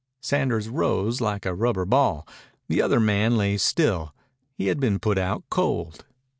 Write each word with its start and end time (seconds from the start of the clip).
Sanders 0.19 0.67
rose 0.67 1.21
like 1.21 1.45
a 1.45 1.53
rubber 1.53 1.85
ball. 1.85 2.27
The 2.67 2.81
other 2.81 2.99
man 2.99 3.37
lay 3.37 3.55
still. 3.57 4.15
He 4.55 4.65
had 4.65 4.79
been 4.79 4.97
put 4.97 5.19
out 5.19 5.43
cold. 5.51 6.05